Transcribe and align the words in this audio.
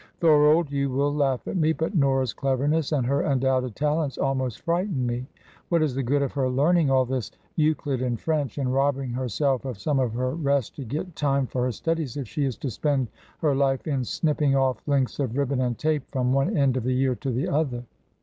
Thorold 0.19 0.71
you 0.71 0.89
will 0.89 1.13
laugh 1.13 1.47
at 1.47 1.55
me 1.57 1.73
but 1.73 1.93
Nora's 1.93 2.33
cleverness 2.33 2.91
and 2.91 3.05
her 3.05 3.21
undoubted 3.21 3.75
talents 3.75 4.17
almost 4.17 4.61
frighten 4.61 5.05
me. 5.05 5.27
What 5.69 5.83
is 5.83 5.93
the 5.93 6.01
good 6.01 6.23
of 6.23 6.31
her 6.31 6.49
learning 6.49 6.89
all 6.89 7.05
this 7.05 7.29
Euclid 7.55 8.01
and 8.01 8.19
French, 8.19 8.57
and 8.57 8.73
robbing 8.73 9.11
herself 9.11 9.63
of 9.63 9.77
some 9.77 9.99
of 9.99 10.13
her 10.13 10.33
rest 10.33 10.75
to 10.77 10.85
get 10.85 11.15
time 11.15 11.45
for 11.45 11.65
her 11.65 11.71
studies, 11.71 12.17
if 12.17 12.27
she 12.27 12.45
is 12.45 12.57
to 12.57 12.71
spend 12.71 13.09
her 13.41 13.53
life 13.53 13.85
in 13.85 14.03
snipping 14.03 14.55
off 14.55 14.81
lengths 14.87 15.19
of 15.19 15.37
ribbon 15.37 15.61
and 15.61 15.77
tape 15.77 16.09
from 16.09 16.33
one 16.33 16.57
end 16.57 16.77
of 16.77 16.83
the 16.83 16.95
year 16.95 17.13
to 17.17 17.29
the 17.29 17.47
other?" 17.47 17.83